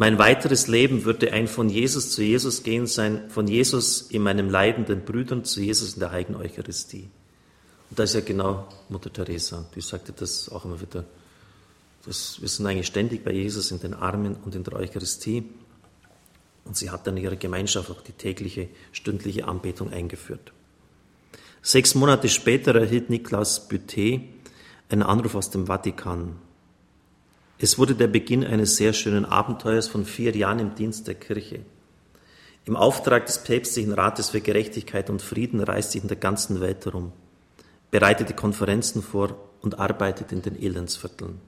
mein 0.00 0.18
weiteres 0.18 0.66
Leben 0.66 1.04
würde 1.04 1.30
ein 1.34 1.46
von 1.46 1.68
Jesus 1.68 2.12
zu 2.12 2.22
Jesus 2.22 2.62
gehen 2.62 2.86
sein, 2.86 3.28
von 3.28 3.46
Jesus 3.46 4.00
in 4.00 4.22
meinem 4.22 4.48
leidenden 4.48 5.04
Brüdern 5.04 5.44
zu 5.44 5.60
Jesus 5.60 5.92
in 5.92 6.00
der 6.00 6.10
heiligen 6.10 6.36
Eucharistie. 6.36 7.10
Und 7.90 7.98
das 7.98 8.08
ist 8.08 8.14
ja 8.14 8.20
genau 8.22 8.66
Mutter 8.88 9.12
Teresa, 9.12 9.66
die 9.74 9.82
sagte 9.82 10.14
das 10.14 10.48
auch 10.48 10.64
immer 10.64 10.80
wieder. 10.80 11.04
Das, 12.06 12.40
wir 12.40 12.48
sind 12.48 12.66
eigentlich 12.66 12.86
ständig 12.86 13.22
bei 13.22 13.32
Jesus 13.32 13.72
in 13.72 13.80
den 13.80 13.92
Armen 13.92 14.36
und 14.36 14.54
in 14.54 14.64
der 14.64 14.72
Eucharistie. 14.72 15.44
Und 16.64 16.78
sie 16.78 16.88
hat 16.88 17.06
dann 17.06 17.18
in 17.18 17.24
ihrer 17.24 17.36
Gemeinschaft 17.36 17.90
auch 17.90 18.00
die 18.00 18.12
tägliche, 18.12 18.68
stündliche 18.92 19.46
Anbetung 19.46 19.92
eingeführt. 19.92 20.54
Sechs 21.60 21.94
Monate 21.94 22.30
später 22.30 22.74
erhielt 22.74 23.10
Niklas 23.10 23.68
Butet 23.68 24.22
einen 24.88 25.02
Anruf 25.02 25.34
aus 25.34 25.50
dem 25.50 25.66
Vatikan. 25.66 26.36
Es 27.62 27.78
wurde 27.78 27.94
der 27.94 28.06
Beginn 28.06 28.42
eines 28.42 28.76
sehr 28.76 28.94
schönen 28.94 29.26
Abenteuers 29.26 29.86
von 29.86 30.06
vier 30.06 30.34
Jahren 30.34 30.60
im 30.60 30.74
Dienst 30.74 31.06
der 31.06 31.14
Kirche. 31.14 31.60
Im 32.64 32.74
Auftrag 32.74 33.26
des 33.26 33.44
Päpstlichen 33.44 33.92
Rates 33.92 34.30
für 34.30 34.40
Gerechtigkeit 34.40 35.10
und 35.10 35.20
Frieden 35.20 35.60
reiste 35.60 35.98
ich 35.98 36.04
in 36.04 36.08
der 36.08 36.16
ganzen 36.16 36.60
Welt 36.62 36.86
herum, 36.86 37.12
bereitete 37.90 38.32
Konferenzen 38.32 39.02
vor 39.02 39.36
und 39.60 39.78
arbeitete 39.78 40.34
in 40.34 40.40
den 40.40 40.60
Elendsvierteln. 40.60 41.38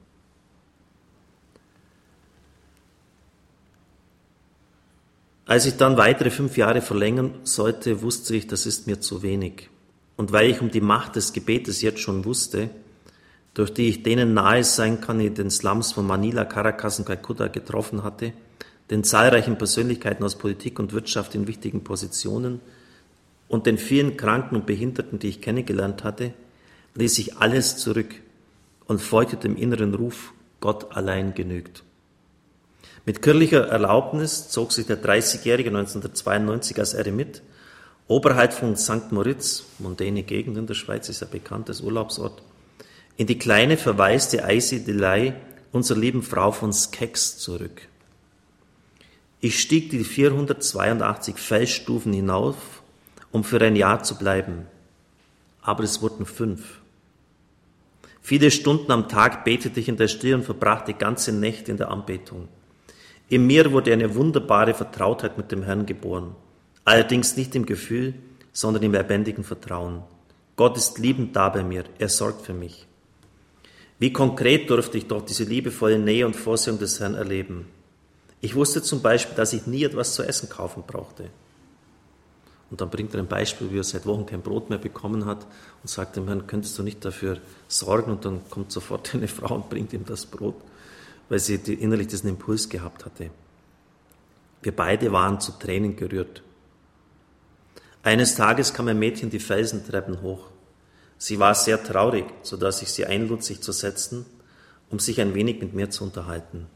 Als 5.47 5.65
ich 5.65 5.77
dann 5.77 5.97
weitere 5.97 6.29
fünf 6.29 6.57
Jahre 6.57 6.81
verlängern 6.81 7.33
sollte, 7.41 8.03
wusste 8.03 8.35
ich, 8.35 8.45
das 8.45 8.67
ist 8.67 8.85
mir 8.85 9.01
zu 9.01 9.23
wenig. 9.23 9.69
Und 10.15 10.31
weil 10.31 10.51
ich 10.51 10.61
um 10.61 10.69
die 10.69 10.79
Macht 10.79 11.15
des 11.15 11.33
Gebetes 11.33 11.81
jetzt 11.81 11.99
schon 12.01 12.23
wusste, 12.23 12.69
durch 13.53 13.73
die 13.73 13.89
ich 13.89 14.03
denen 14.03 14.33
nahe 14.33 14.63
sein 14.63 14.99
kann, 15.01 15.19
die 15.19 15.29
den 15.29 15.51
Slums 15.51 15.91
von 15.91 16.07
Manila, 16.07 16.45
Caracas 16.45 16.99
und 16.99 17.05
Calcutta 17.05 17.47
getroffen 17.47 18.03
hatte, 18.03 18.33
den 18.89 19.03
zahlreichen 19.03 19.57
Persönlichkeiten 19.57 20.23
aus 20.23 20.37
Politik 20.37 20.79
und 20.79 20.93
Wirtschaft 20.93 21.35
in 21.35 21.47
wichtigen 21.47 21.83
Positionen 21.83 22.59
und 23.47 23.65
den 23.65 23.77
vielen 23.77 24.17
Kranken 24.17 24.55
und 24.55 24.65
Behinderten, 24.65 25.19
die 25.19 25.29
ich 25.29 25.41
kennengelernt 25.41 26.03
hatte, 26.03 26.33
ließ 26.95 27.19
ich 27.19 27.37
alles 27.37 27.77
zurück 27.77 28.13
und 28.85 29.01
folgte 29.01 29.37
dem 29.37 29.55
inneren 29.55 29.93
Ruf, 29.93 30.33
Gott 30.59 30.95
allein 30.95 31.33
genügt. 31.33 31.83
Mit 33.05 33.21
kirchlicher 33.21 33.67
Erlaubnis 33.67 34.49
zog 34.49 34.71
sich 34.71 34.85
der 34.85 35.01
30-Jährige 35.01 35.69
1992 35.69 36.79
als 36.79 36.93
Eremit 36.93 37.41
oberhalb 38.07 38.53
von 38.53 38.77
St. 38.77 39.11
Moritz, 39.11 39.65
mondäne 39.79 40.23
Gegend 40.23 40.57
in 40.57 40.67
der 40.67 40.73
Schweiz, 40.73 41.09
ist 41.09 41.21
ein 41.21 41.29
bekanntes 41.29 41.81
Urlaubsort, 41.81 42.41
in 43.17 43.27
die 43.27 43.37
kleine 43.37 43.77
verwaiste 43.77 44.43
Eisiedelei 44.43 45.35
unserer 45.71 45.99
lieben 45.99 46.23
Frau 46.23 46.51
von 46.51 46.73
Skex 46.73 47.37
zurück. 47.37 47.87
Ich 49.39 49.59
stieg 49.59 49.89
die 49.89 50.03
482 50.03 51.35
Felsstufen 51.35 52.13
hinauf, 52.13 52.55
um 53.31 53.43
für 53.43 53.59
ein 53.61 53.75
Jahr 53.75 54.03
zu 54.03 54.17
bleiben. 54.17 54.67
Aber 55.61 55.83
es 55.83 56.01
wurden 56.01 56.25
fünf. 56.25 56.79
Viele 58.21 58.51
Stunden 58.51 58.91
am 58.91 59.09
Tag 59.09 59.43
betete 59.43 59.79
ich 59.79 59.89
in 59.89 59.97
der 59.97 60.07
Stille 60.07 60.35
und 60.35 60.45
verbrachte 60.45 60.93
ganze 60.93 61.33
Nächte 61.33 61.71
in 61.71 61.77
der 61.77 61.91
Anbetung. 61.91 62.47
In 63.27 63.45
mir 63.45 63.71
wurde 63.71 63.91
eine 63.91 64.15
wunderbare 64.15 64.73
Vertrautheit 64.73 65.37
mit 65.37 65.51
dem 65.51 65.63
Herrn 65.63 65.85
geboren. 65.85 66.35
Allerdings 66.85 67.35
nicht 67.35 67.53
im 67.55 67.65
Gefühl, 67.65 68.13
sondern 68.53 68.83
im 68.83 68.93
lebendigen 68.93 69.43
Vertrauen. 69.43 70.03
Gott 70.55 70.77
ist 70.77 70.99
liebend 70.99 71.35
da 71.35 71.49
bei 71.49 71.63
mir, 71.63 71.83
er 71.97 72.09
sorgt 72.09 72.45
für 72.45 72.53
mich. 72.53 72.87
Wie 74.03 74.11
konkret 74.11 74.69
durfte 74.69 74.97
ich 74.97 75.07
doch 75.07 75.23
diese 75.23 75.45
liebevolle 75.45 75.97
Nähe 75.97 76.25
und 76.25 76.35
Vorsehung 76.35 76.77
des 76.77 76.99
Herrn 76.99 77.15
erleben. 77.15 77.69
Ich 78.41 78.53
wusste 78.53 78.83
zum 78.83 79.01
Beispiel, 79.01 79.33
dass 79.33 79.53
ich 79.53 79.65
nie 79.65 79.85
etwas 79.85 80.13
zu 80.13 80.23
essen 80.23 80.49
kaufen 80.49 80.83
brauchte. 80.85 81.29
Und 82.69 82.81
dann 82.81 82.89
bringt 82.89 83.13
er 83.13 83.21
ein 83.21 83.27
Beispiel, 83.27 83.71
wie 83.71 83.79
er 83.79 83.85
seit 83.85 84.05
Wochen 84.05 84.25
kein 84.25 84.41
Brot 84.41 84.69
mehr 84.69 84.77
bekommen 84.77 85.25
hat 85.25 85.47
und 85.81 85.87
sagt 85.87 86.17
dem 86.17 86.27
Herrn, 86.27 86.47
könntest 86.47 86.77
du 86.77 86.83
nicht 86.83 87.05
dafür 87.05 87.37
sorgen? 87.69 88.11
Und 88.11 88.25
dann 88.25 88.41
kommt 88.49 88.73
sofort 88.73 89.13
eine 89.15 89.29
Frau 89.29 89.55
und 89.55 89.69
bringt 89.69 89.93
ihm 89.93 90.03
das 90.05 90.25
Brot, 90.25 90.55
weil 91.29 91.39
sie 91.39 91.55
innerlich 91.55 92.07
diesen 92.07 92.27
Impuls 92.27 92.67
gehabt 92.67 93.05
hatte. 93.05 93.29
Wir 94.63 94.75
beide 94.75 95.13
waren 95.13 95.39
zu 95.39 95.53
Tränen 95.53 95.95
gerührt. 95.95 96.43
Eines 98.01 98.35
Tages 98.35 98.73
kam 98.73 98.89
ein 98.89 98.99
Mädchen 98.99 99.29
die 99.29 99.39
Felsentreppen 99.39 100.21
hoch. 100.21 100.49
Sie 101.23 101.39
war 101.39 101.55
sehr 101.55 101.81
traurig, 101.81 102.25
so 102.41 102.57
dass 102.57 102.81
ich 102.81 102.89
sie 102.89 103.05
einlud, 103.05 103.45
sich 103.45 103.61
zu 103.61 103.71
setzen, 103.71 104.25
um 104.89 104.99
sich 104.99 105.21
ein 105.21 105.33
wenig 105.33 105.61
mit 105.61 105.73
mir 105.73 105.89
zu 105.89 106.03
unterhalten. 106.03 106.67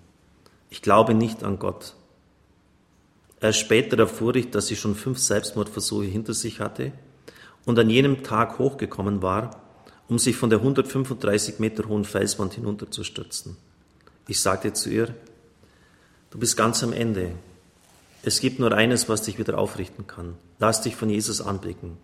Ich 0.69 0.81
glaube 0.81 1.13
nicht 1.13 1.43
an 1.43 1.59
Gott. 1.59 1.95
Erst 3.41 3.59
später 3.59 3.99
erfuhr 3.99 4.37
ich, 4.37 4.49
dass 4.49 4.67
sie 4.67 4.77
schon 4.77 4.95
fünf 4.95 5.19
Selbstmordversuche 5.19 6.05
hinter 6.05 6.33
sich 6.33 6.61
hatte 6.61 6.93
und 7.65 7.77
an 7.77 7.89
jenem 7.89 8.23
Tag 8.23 8.57
hochgekommen 8.57 9.21
war, 9.21 9.61
um 10.07 10.17
sich 10.17 10.37
von 10.37 10.49
der 10.49 10.59
135 10.59 11.59
Meter 11.59 11.89
hohen 11.89 12.05
Felswand 12.05 12.53
hinunterzustürzen. 12.53 13.57
Ich 14.29 14.39
sagte 14.39 14.71
zu 14.71 14.89
ihr, 14.89 15.13
du 16.31 16.39
bist 16.39 16.55
ganz 16.55 16.81
am 16.83 16.93
Ende. 16.93 17.33
Es 18.23 18.39
gibt 18.39 18.59
nur 18.59 18.71
eines, 18.71 19.09
was 19.09 19.23
dich 19.23 19.39
wieder 19.39 19.57
aufrichten 19.57 20.07
kann. 20.07 20.35
Lass 20.57 20.83
dich 20.83 20.95
von 20.95 21.09
Jesus 21.09 21.41
anblicken. 21.41 21.97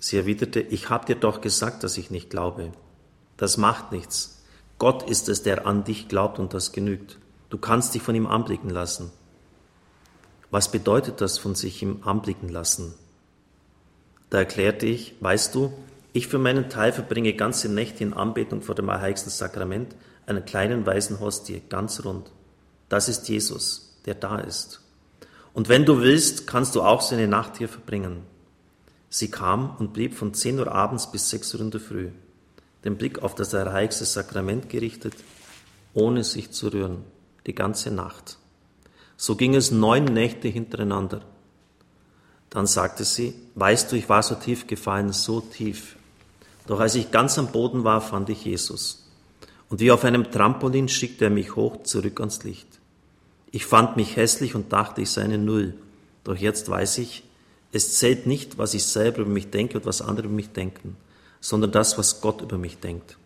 Sie 0.00 0.16
erwiderte, 0.16 0.60
ich 0.60 0.88
habe 0.88 1.06
dir 1.06 1.14
doch 1.14 1.40
gesagt, 1.42 1.84
dass 1.84 1.98
ich 1.98 2.10
nicht 2.10 2.30
glaube. 2.30 2.72
Das 3.36 3.58
macht 3.58 3.92
nichts. 3.92 4.42
Gott 4.78 5.08
ist 5.08 5.28
es, 5.28 5.42
der 5.42 5.66
an 5.66 5.84
dich 5.84 6.08
glaubt 6.08 6.38
und 6.38 6.54
das 6.54 6.72
genügt. 6.72 7.18
Du 7.50 7.58
kannst 7.58 7.94
dich 7.94 8.02
von 8.02 8.14
ihm 8.14 8.26
anblicken 8.26 8.70
lassen. 8.70 9.12
Was 10.50 10.72
bedeutet 10.72 11.20
das 11.20 11.38
von 11.38 11.54
sich 11.54 11.82
ihm 11.82 12.00
anblicken 12.02 12.48
lassen? 12.48 12.94
Da 14.30 14.38
erklärte 14.38 14.86
ich, 14.86 15.14
weißt 15.20 15.54
du, 15.54 15.72
ich 16.12 16.28
für 16.28 16.38
meinen 16.38 16.70
Teil 16.70 16.92
verbringe 16.92 17.34
ganze 17.34 17.68
Nächte 17.68 18.02
in 18.02 18.14
Anbetung 18.14 18.62
vor 18.62 18.74
dem 18.74 18.88
Allerheiligsten 18.88 19.30
Sakrament, 19.30 19.94
einer 20.26 20.40
kleinen 20.40 20.86
weißen 20.86 21.20
Hostie, 21.20 21.62
ganz 21.68 22.04
rund. 22.04 22.30
Das 22.88 23.08
ist 23.08 23.28
Jesus, 23.28 23.98
der 24.06 24.14
da 24.14 24.38
ist. 24.38 24.80
Und 25.52 25.68
wenn 25.68 25.84
du 25.84 26.00
willst, 26.00 26.46
kannst 26.46 26.74
du 26.74 26.82
auch 26.82 27.02
so 27.02 27.14
eine 27.14 27.28
Nacht 27.28 27.58
hier 27.58 27.68
verbringen. 27.68 28.22
Sie 29.12 29.28
kam 29.28 29.76
und 29.78 29.92
blieb 29.92 30.14
von 30.14 30.32
10 30.32 30.60
Uhr 30.60 30.72
abends 30.72 31.10
bis 31.10 31.28
6 31.30 31.54
Uhr 31.54 31.60
in 31.62 31.70
der 31.72 31.80
Früh, 31.80 32.10
den 32.84 32.96
Blick 32.96 33.18
auf 33.22 33.34
das 33.34 33.52
erreichte 33.52 34.04
Sakrament 34.04 34.68
gerichtet, 34.68 35.14
ohne 35.92 36.22
sich 36.22 36.52
zu 36.52 36.68
rühren, 36.68 37.02
die 37.46 37.54
ganze 37.54 37.90
Nacht. 37.90 38.38
So 39.16 39.34
ging 39.34 39.56
es 39.56 39.72
neun 39.72 40.04
Nächte 40.04 40.46
hintereinander. 40.46 41.22
Dann 42.50 42.66
sagte 42.66 43.04
sie, 43.04 43.34
weißt 43.56 43.90
du, 43.90 43.96
ich 43.96 44.08
war 44.08 44.22
so 44.22 44.36
tief 44.36 44.68
gefallen, 44.68 45.12
so 45.12 45.40
tief. 45.40 45.96
Doch 46.66 46.78
als 46.78 46.94
ich 46.94 47.10
ganz 47.10 47.36
am 47.36 47.50
Boden 47.50 47.82
war, 47.82 48.00
fand 48.00 48.30
ich 48.30 48.44
Jesus. 48.44 49.08
Und 49.68 49.80
wie 49.80 49.90
auf 49.90 50.04
einem 50.04 50.30
Trampolin 50.30 50.88
schickte 50.88 51.26
er 51.26 51.30
mich 51.30 51.56
hoch 51.56 51.82
zurück 51.82 52.20
ans 52.20 52.44
Licht. 52.44 52.66
Ich 53.50 53.66
fand 53.66 53.96
mich 53.96 54.16
hässlich 54.16 54.54
und 54.54 54.72
dachte, 54.72 55.00
ich 55.00 55.10
sei 55.10 55.22
eine 55.22 55.38
Null. 55.38 55.74
Doch 56.22 56.36
jetzt 56.36 56.68
weiß 56.68 56.98
ich, 56.98 57.24
es 57.72 57.98
zählt 57.98 58.26
nicht, 58.26 58.58
was 58.58 58.74
ich 58.74 58.84
selber 58.84 59.20
über 59.20 59.30
mich 59.30 59.50
denke 59.50 59.78
und 59.78 59.86
was 59.86 60.02
andere 60.02 60.26
über 60.26 60.34
mich 60.34 60.50
denken, 60.50 60.96
sondern 61.40 61.72
das, 61.72 61.98
was 61.98 62.20
Gott 62.20 62.42
über 62.42 62.58
mich 62.58 62.78
denkt. 62.78 63.16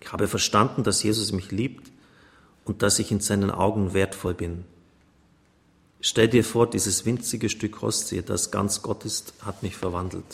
Ich 0.00 0.12
habe 0.12 0.28
verstanden, 0.28 0.82
dass 0.82 1.02
Jesus 1.02 1.32
mich 1.32 1.50
liebt 1.50 1.90
und 2.64 2.82
dass 2.82 2.98
ich 2.98 3.10
in 3.10 3.20
seinen 3.20 3.50
Augen 3.50 3.94
wertvoll 3.94 4.34
bin. 4.34 4.64
Stell 6.00 6.28
dir 6.28 6.44
vor, 6.44 6.68
dieses 6.68 7.06
winzige 7.06 7.48
Stück 7.48 7.80
Hostie, 7.80 8.22
das 8.22 8.50
ganz 8.50 8.82
Gott 8.82 9.04
ist, 9.04 9.34
hat 9.44 9.62
mich 9.62 9.76
verwandelt. 9.76 10.24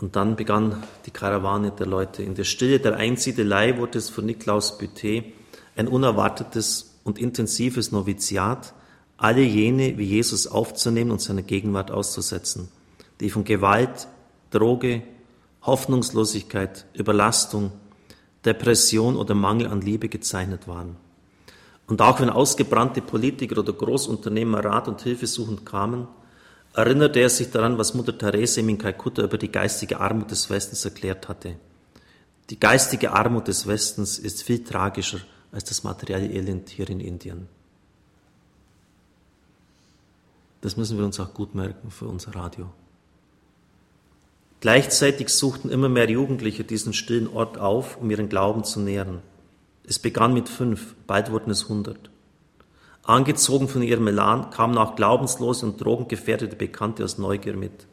Und 0.00 0.16
dann 0.16 0.36
begann 0.36 0.84
die 1.06 1.10
Karawane 1.10 1.72
der 1.72 1.86
Leute. 1.86 2.22
In 2.22 2.34
der 2.34 2.44
Stille 2.44 2.78
der 2.78 2.96
Einsiedelei 2.96 3.78
wurde 3.78 3.98
es 3.98 4.10
für 4.10 4.22
Niklaus 4.22 4.78
Butet 4.78 5.24
ein 5.76 5.88
unerwartetes 5.88 6.87
und 7.04 7.18
intensives 7.18 7.92
Noviziat, 7.92 8.74
alle 9.16 9.42
jene 9.42 9.98
wie 9.98 10.04
Jesus 10.04 10.46
aufzunehmen 10.46 11.10
und 11.10 11.20
seiner 11.20 11.42
Gegenwart 11.42 11.90
auszusetzen, 11.90 12.68
die 13.20 13.30
von 13.30 13.44
Gewalt, 13.44 14.08
Droge, 14.50 15.02
Hoffnungslosigkeit, 15.62 16.86
Überlastung, 16.94 17.72
Depression 18.44 19.16
oder 19.16 19.34
Mangel 19.34 19.66
an 19.66 19.80
Liebe 19.80 20.08
gezeichnet 20.08 20.68
waren. 20.68 20.96
Und 21.88 22.00
auch 22.00 22.20
wenn 22.20 22.30
ausgebrannte 22.30 23.00
Politiker 23.00 23.58
oder 23.58 23.72
Großunternehmer 23.72 24.64
Rat 24.64 24.88
und 24.88 25.00
Hilfe 25.02 25.26
suchend 25.26 25.66
kamen, 25.66 26.06
erinnerte 26.74 27.18
er 27.20 27.30
sich 27.30 27.50
daran, 27.50 27.78
was 27.78 27.94
Mutter 27.94 28.16
Therese 28.16 28.60
ihm 28.60 28.68
in 28.68 28.78
Kalkutta 28.78 29.22
über 29.22 29.38
die 29.38 29.50
geistige 29.50 29.98
Armut 29.98 30.30
des 30.30 30.48
Westens 30.48 30.84
erklärt 30.84 31.28
hatte. 31.28 31.56
Die 32.50 32.60
geistige 32.60 33.12
Armut 33.12 33.48
des 33.48 33.66
Westens 33.66 34.18
ist 34.18 34.42
viel 34.42 34.62
tragischer 34.62 35.18
als 35.52 35.64
das 35.64 35.84
materielle 35.84 36.26
Elend 36.26 36.68
hier 36.68 36.88
in 36.90 37.00
Indien. 37.00 37.48
Das 40.60 40.76
müssen 40.76 40.98
wir 40.98 41.04
uns 41.04 41.20
auch 41.20 41.34
gut 41.34 41.54
merken 41.54 41.90
für 41.90 42.06
unser 42.06 42.34
Radio. 42.34 42.70
Gleichzeitig 44.60 45.28
suchten 45.28 45.70
immer 45.70 45.88
mehr 45.88 46.10
Jugendliche 46.10 46.64
diesen 46.64 46.92
stillen 46.92 47.28
Ort 47.28 47.58
auf, 47.58 47.96
um 47.96 48.10
ihren 48.10 48.28
Glauben 48.28 48.64
zu 48.64 48.80
nähren. 48.80 49.20
Es 49.84 50.00
begann 50.00 50.34
mit 50.34 50.48
fünf, 50.48 50.96
bald 51.06 51.30
wurden 51.30 51.50
es 51.50 51.68
hundert. 51.68 52.10
Angezogen 53.04 53.68
von 53.68 53.82
ihrem 53.82 54.08
Elan 54.08 54.50
kamen 54.50 54.76
auch 54.76 54.96
glaubenslose 54.96 55.64
und 55.64 55.82
drogengefährdete 55.82 56.56
Bekannte 56.56 57.04
aus 57.04 57.18
Neugier 57.18 57.56
mit. 57.56 57.86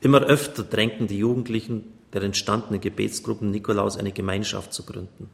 Immer 0.00 0.22
öfter 0.22 0.64
drängten 0.64 1.06
die 1.06 1.18
Jugendlichen 1.18 1.84
der 2.12 2.22
entstandenen 2.22 2.80
Gebetsgruppen 2.80 3.50
Nikolaus 3.50 3.96
eine 3.98 4.12
Gemeinschaft 4.12 4.72
zu 4.72 4.84
gründen. 4.84 5.28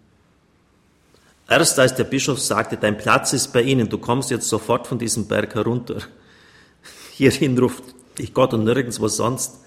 Erst 1.49 1.79
als 1.79 1.95
der 1.95 2.05
Bischof 2.05 2.41
sagte, 2.41 2.77
dein 2.77 2.99
Platz 2.99 3.33
ist 3.33 3.53
bei 3.53 3.63
Ihnen, 3.63 3.89
du 3.89 3.99
kommst 3.99 4.31
jetzt 4.31 4.49
sofort 4.49 4.87
von 4.87 4.99
diesem 4.99 5.29
Berg 5.29 5.55
herunter. 5.55 6.03
Hierhin 7.13 7.57
ruft 7.57 7.85
dich 8.19 8.35
Gott 8.35 8.53
und 8.53 8.65
nirgendwo 8.65 9.07
sonst, 9.09 9.61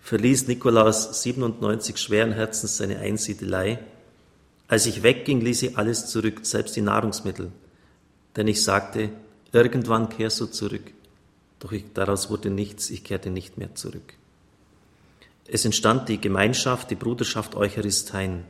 verließ 0.00 0.48
Nikolaus 0.48 1.22
97 1.22 1.98
schweren 1.98 2.32
Herzens 2.32 2.78
seine 2.78 2.98
Einsiedelei. 2.98 3.78
Als 4.68 4.86
ich 4.86 5.02
wegging, 5.02 5.40
ließ 5.40 5.62
ich 5.62 5.78
alles 5.78 6.06
zurück, 6.06 6.40
selbst 6.42 6.76
die 6.76 6.80
Nahrungsmittel. 6.80 7.52
Denn 8.36 8.48
ich 8.48 8.62
sagte, 8.62 9.10
irgendwann 9.52 10.08
kehrst 10.08 10.40
du 10.40 10.46
zurück. 10.46 10.92
Doch 11.60 11.72
ich, 11.72 11.84
daraus 11.92 12.30
wurde 12.30 12.50
nichts, 12.50 12.88
ich 12.88 13.04
kehrte 13.04 13.30
nicht 13.30 13.58
mehr 13.58 13.74
zurück. 13.74 14.14
Es 15.46 15.64
entstand 15.64 16.08
die 16.08 16.20
Gemeinschaft, 16.20 16.90
die 16.90 16.94
Bruderschaft 16.94 17.54
Eucharistein, 17.54 18.44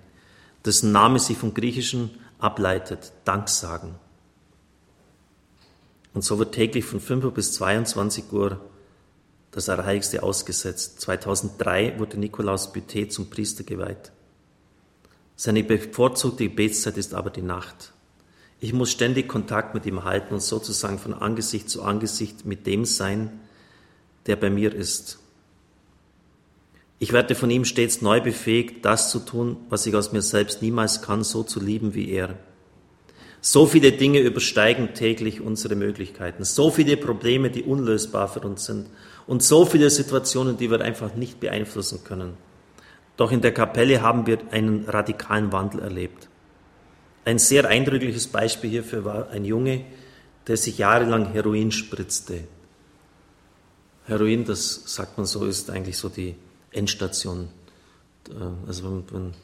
dessen 0.65 0.93
Name 0.93 1.19
sich 1.19 1.39
vom 1.39 1.55
Griechischen 1.55 2.11
ableitet, 2.39 3.13
Danksagen. 3.25 3.95
Und 6.15 6.23
so 6.23 6.39
wird 6.39 6.55
täglich 6.55 6.85
von 6.85 7.01
5 7.01 7.25
Uhr 7.25 7.35
bis 7.35 7.53
22 7.53 8.33
Uhr 8.33 8.61
das 9.51 9.69
Allerheiligste 9.69 10.23
ausgesetzt. 10.23 11.01
2003 11.01 11.99
wurde 11.99 12.19
Nikolaus 12.19 12.75
Büté 12.75 13.09
zum 13.09 13.31
Priester 13.31 13.65
geweiht. 13.65 14.13
Seine 15.37 15.63
bevorzugte 15.63 16.49
Gebetszeit 16.49 16.97
ist 16.97 17.15
aber 17.15 17.31
die 17.31 17.43
Nacht. 17.43 17.93
Ich 18.61 18.73
muss 18.73 18.91
ständig 18.91 19.29
Kontakt 19.29 19.75
mit 19.75 19.87
ihm 19.87 20.03
halten 20.03 20.35
und 20.35 20.43
sozusagen 20.43 20.99
von 20.99 21.15
Angesicht 21.15 21.71
zu 21.71 21.83
Angesicht 21.83 22.45
mit 22.45 22.67
dem 22.67 22.85
sein, 22.85 23.41
der 24.27 24.37
bei 24.37 24.51
mir 24.51 24.75
ist. 24.75 25.21
Ich 27.01 27.13
werde 27.13 27.35
von 27.35 27.51
ihm 27.51 27.65
stets 27.65 28.03
neu 28.03 28.21
befähigt, 28.21 28.85
das 28.85 29.11
zu 29.11 29.21
tun, 29.21 29.57
was 29.69 29.87
ich 29.87 29.95
aus 29.95 30.13
mir 30.13 30.23
selbst 30.23 30.63
niemals 30.63 31.01
kann, 31.01 31.23
so 31.23 31.45
zu 31.45 31.61
lieben 31.61 31.95
wie 31.95 32.11
er. 32.11 32.35
So 33.41 33.67
viele 33.67 33.93
Dinge 33.93 34.19
übersteigen 34.19 34.95
täglich 34.95 35.41
unsere 35.41 35.77
Möglichkeiten, 35.77 36.43
so 36.43 36.73
viele 36.73 36.97
Probleme, 36.97 37.51
die 37.51 37.63
unlösbar 37.63 38.27
für 38.27 38.41
uns 38.41 38.65
sind 38.65 38.89
und 39.29 39.45
so 39.45 39.65
viele 39.65 39.91
Situationen, 39.91 40.57
die 40.57 40.71
wir 40.73 40.81
einfach 40.81 41.15
nicht 41.15 41.39
beeinflussen 41.39 42.03
können. 42.03 42.35
Doch 43.17 43.31
in 43.31 43.43
der 43.43 43.55
Kapelle 43.55 44.03
haben 44.03 44.27
wir 44.27 44.39
einen 44.51 44.85
radikalen 44.89 45.53
Wandel 45.53 45.81
erlebt. 45.81 46.29
Ein 47.25 47.39
sehr 47.39 47.69
eindrückliches 47.69 48.27
Beispiel 48.27 48.71
hierfür 48.71 49.05
war 49.05 49.31
ein 49.31 49.45
Junge, 49.45 49.85
der 50.49 50.57
sich 50.57 50.79
jahrelang 50.79 51.31
Heroin 51.33 51.71
spritzte. 51.71 52.45
Heroin, 54.07 54.45
das 54.45 54.83
sagt 54.87 55.17
man 55.17 55.27
so, 55.27 55.45
ist 55.45 55.71
eigentlich 55.71 55.99
so 55.99 56.09
die 56.09 56.35
Endstation. 56.73 57.49
Äh, 58.29 58.67
also 58.67 58.85
wenn, 58.85 59.05
wenn, 59.13 59.35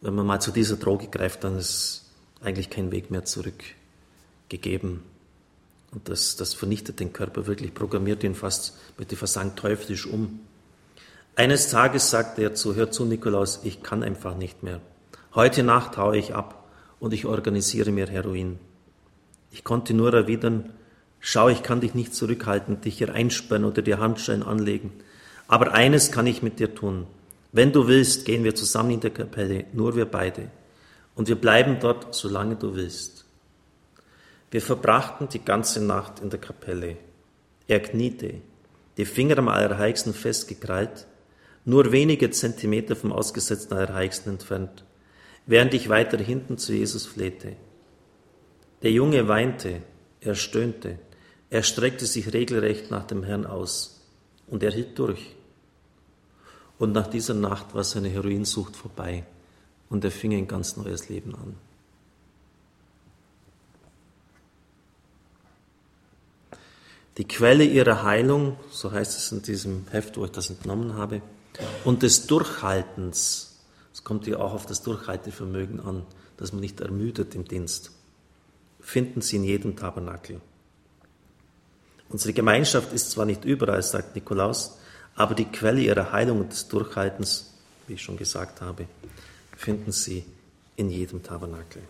wenn 0.00 0.14
man 0.14 0.26
mal 0.26 0.40
zu 0.40 0.50
dieser 0.50 0.76
Droge 0.76 1.08
greift, 1.08 1.44
dann 1.44 1.56
ist 1.58 2.10
eigentlich 2.42 2.70
kein 2.70 2.90
Weg 2.92 3.10
mehr 3.10 3.24
zurückgegeben. 3.24 5.02
Und 5.92 6.08
das, 6.08 6.36
das 6.36 6.54
vernichtet 6.54 7.00
den 7.00 7.12
Körper 7.12 7.46
wirklich, 7.46 7.74
programmiert 7.74 8.22
ihn 8.22 8.34
fast, 8.34 8.76
ich 8.98 9.18
fast 9.18 9.34
sagen, 9.34 9.56
teuflisch 9.56 10.06
um. 10.06 10.40
Eines 11.34 11.70
Tages 11.70 12.10
sagte 12.10 12.42
er 12.42 12.54
zu, 12.54 12.74
hör 12.74 12.90
zu, 12.90 13.04
Nikolaus, 13.04 13.60
ich 13.64 13.82
kann 13.82 14.02
einfach 14.02 14.36
nicht 14.36 14.62
mehr. 14.62 14.80
Heute 15.34 15.62
Nacht 15.62 15.96
haue 15.96 16.18
ich 16.18 16.34
ab 16.34 16.68
und 17.00 17.14
ich 17.14 17.26
organisiere 17.26 17.90
mir 17.90 18.06
Heroin. 18.06 18.58
Ich 19.50 19.64
konnte 19.64 19.94
nur 19.94 20.12
erwidern, 20.12 20.72
schau, 21.20 21.48
ich 21.48 21.62
kann 21.62 21.80
dich 21.80 21.94
nicht 21.94 22.14
zurückhalten, 22.14 22.80
dich 22.80 22.98
hier 22.98 23.14
einsperren 23.14 23.64
oder 23.64 23.82
dir 23.82 23.98
Handschellen 23.98 24.42
anlegen. 24.42 24.92
Aber 25.48 25.72
eines 25.72 26.12
kann 26.12 26.26
ich 26.26 26.42
mit 26.42 26.60
dir 26.60 26.74
tun. 26.74 27.06
Wenn 27.52 27.72
du 27.72 27.88
willst, 27.88 28.26
gehen 28.26 28.44
wir 28.44 28.54
zusammen 28.54 28.92
in 28.92 29.00
der 29.00 29.10
Kapelle, 29.10 29.64
nur 29.72 29.96
wir 29.96 30.04
beide. 30.04 30.50
Und 31.14 31.26
wir 31.28 31.36
bleiben 31.36 31.78
dort, 31.80 32.14
solange 32.14 32.56
du 32.56 32.76
willst. 32.76 33.24
Wir 34.50 34.62
verbrachten 34.62 35.28
die 35.28 35.44
ganze 35.44 35.84
Nacht 35.84 36.20
in 36.20 36.30
der 36.30 36.38
Kapelle. 36.38 36.96
Er 37.66 37.80
kniete, 37.80 38.34
die 38.98 39.04
Finger 39.04 39.38
am 39.38 39.48
Allerheiligsten 39.48 40.12
festgekrallt, 40.12 41.06
nur 41.64 41.92
wenige 41.92 42.30
Zentimeter 42.30 42.96
vom 42.96 43.12
ausgesetzten 43.12 43.76
Allerheiligsten 43.76 44.32
entfernt, 44.32 44.84
während 45.46 45.74
ich 45.74 45.88
weiter 45.88 46.18
hinten 46.18 46.58
zu 46.58 46.72
Jesus 46.72 47.06
flehte. 47.06 47.56
Der 48.82 48.90
Junge 48.90 49.28
weinte, 49.28 49.82
er 50.20 50.34
stöhnte, 50.34 50.98
er 51.50 51.62
streckte 51.62 52.06
sich 52.06 52.32
regelrecht 52.32 52.90
nach 52.90 53.06
dem 53.06 53.22
Herrn 53.22 53.46
aus 53.46 54.06
und 54.46 54.62
er 54.62 54.72
hielt 54.72 54.98
durch. 54.98 55.37
Und 56.78 56.92
nach 56.92 57.08
dieser 57.08 57.34
Nacht 57.34 57.74
war 57.74 57.84
seine 57.84 58.08
Heroinsucht 58.08 58.76
vorbei 58.76 59.24
und 59.90 60.04
er 60.04 60.10
fing 60.10 60.32
ein 60.34 60.46
ganz 60.46 60.76
neues 60.76 61.08
Leben 61.08 61.34
an. 61.34 61.56
Die 67.16 67.26
Quelle 67.26 67.64
ihrer 67.64 68.04
Heilung, 68.04 68.56
so 68.70 68.92
heißt 68.92 69.18
es 69.18 69.32
in 69.32 69.42
diesem 69.42 69.86
Heft, 69.90 70.16
wo 70.16 70.24
ich 70.24 70.30
das 70.30 70.50
entnommen 70.50 70.94
habe, 70.94 71.20
und 71.84 72.04
des 72.04 72.28
Durchhaltens, 72.28 73.58
es 73.92 74.04
kommt 74.04 74.28
ja 74.28 74.38
auch 74.38 74.52
auf 74.52 74.66
das 74.66 74.82
Durchhaltevermögen 74.82 75.80
an, 75.80 76.06
dass 76.36 76.52
man 76.52 76.60
nicht 76.60 76.80
ermüdet 76.80 77.34
im 77.34 77.44
Dienst, 77.44 77.90
finden 78.80 79.20
Sie 79.20 79.34
in 79.34 79.42
jedem 79.42 79.74
Tabernakel. 79.74 80.40
Unsere 82.08 82.32
Gemeinschaft 82.32 82.92
ist 82.92 83.10
zwar 83.10 83.26
nicht 83.26 83.44
überall, 83.44 83.82
sagt 83.82 84.14
Nikolaus, 84.14 84.78
aber 85.18 85.34
die 85.34 85.46
Quelle 85.46 85.80
ihrer 85.80 86.12
Heilung 86.12 86.40
und 86.40 86.52
des 86.52 86.68
Durchhaltens, 86.68 87.52
wie 87.88 87.94
ich 87.94 88.02
schon 88.02 88.16
gesagt 88.16 88.60
habe, 88.60 88.86
finden 89.56 89.90
Sie 89.90 90.24
in 90.76 90.90
jedem 90.90 91.24
Tabernakel. 91.24 91.82